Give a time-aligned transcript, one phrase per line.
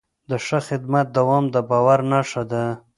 [0.29, 2.63] د ښه خدمت دوام د باور نښه ده.